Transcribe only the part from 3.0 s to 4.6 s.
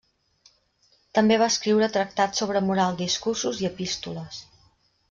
discursos i epístoles.